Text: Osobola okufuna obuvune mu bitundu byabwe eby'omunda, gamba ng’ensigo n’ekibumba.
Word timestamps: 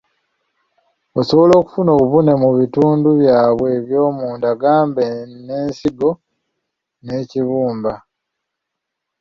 Osobola 1.19 1.53
okufuna 1.57 1.89
obuvune 1.95 2.33
mu 2.41 2.49
bitundu 2.59 3.09
byabwe 3.19 3.67
eby'omunda, 3.79 4.49
gamba 4.61 5.03
ng’ensigo 5.43 6.11
n’ekibumba. 7.05 7.93